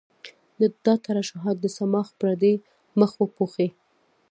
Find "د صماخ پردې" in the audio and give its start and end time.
1.61-2.53